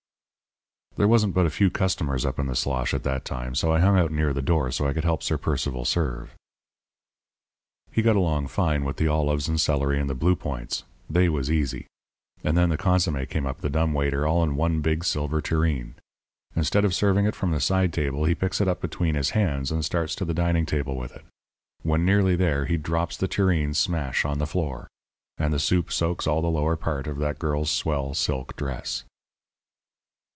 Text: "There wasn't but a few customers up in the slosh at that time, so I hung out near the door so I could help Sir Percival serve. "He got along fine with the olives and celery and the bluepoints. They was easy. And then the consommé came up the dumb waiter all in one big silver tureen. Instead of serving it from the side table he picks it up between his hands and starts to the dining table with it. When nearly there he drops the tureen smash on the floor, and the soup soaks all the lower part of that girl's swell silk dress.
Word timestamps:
"There 0.97 1.07
wasn't 1.07 1.33
but 1.33 1.45
a 1.45 1.49
few 1.49 1.69
customers 1.71 2.25
up 2.25 2.37
in 2.37 2.47
the 2.47 2.55
slosh 2.55 2.93
at 2.93 3.03
that 3.03 3.23
time, 3.23 3.55
so 3.55 3.71
I 3.71 3.79
hung 3.79 3.97
out 3.97 4.11
near 4.11 4.33
the 4.33 4.41
door 4.41 4.71
so 4.71 4.85
I 4.85 4.93
could 4.93 5.05
help 5.05 5.23
Sir 5.23 5.37
Percival 5.37 5.85
serve. 5.85 6.35
"He 7.91 8.01
got 8.01 8.17
along 8.17 8.47
fine 8.49 8.83
with 8.83 8.97
the 8.97 9.07
olives 9.07 9.47
and 9.47 9.59
celery 9.59 9.99
and 10.01 10.09
the 10.09 10.15
bluepoints. 10.15 10.83
They 11.09 11.29
was 11.29 11.49
easy. 11.49 11.87
And 12.43 12.57
then 12.57 12.67
the 12.69 12.77
consommé 12.77 13.27
came 13.27 13.47
up 13.47 13.61
the 13.61 13.69
dumb 13.69 13.93
waiter 13.93 14.27
all 14.27 14.43
in 14.43 14.57
one 14.57 14.81
big 14.81 15.05
silver 15.05 15.39
tureen. 15.41 15.95
Instead 16.57 16.83
of 16.83 16.93
serving 16.93 17.25
it 17.25 17.35
from 17.35 17.51
the 17.51 17.61
side 17.61 17.93
table 17.93 18.25
he 18.25 18.35
picks 18.35 18.59
it 18.59 18.67
up 18.67 18.81
between 18.81 19.15
his 19.15 19.29
hands 19.29 19.71
and 19.71 19.85
starts 19.85 20.13
to 20.15 20.25
the 20.25 20.33
dining 20.35 20.65
table 20.65 20.97
with 20.97 21.15
it. 21.15 21.23
When 21.83 22.03
nearly 22.05 22.35
there 22.35 22.65
he 22.65 22.75
drops 22.75 23.15
the 23.15 23.29
tureen 23.29 23.73
smash 23.73 24.25
on 24.25 24.39
the 24.39 24.45
floor, 24.45 24.87
and 25.37 25.53
the 25.53 25.57
soup 25.59 25.89
soaks 25.89 26.27
all 26.27 26.41
the 26.41 26.49
lower 26.49 26.75
part 26.75 27.07
of 27.07 27.17
that 27.19 27.39
girl's 27.39 27.71
swell 27.71 28.13
silk 28.13 28.57
dress. 28.57 29.05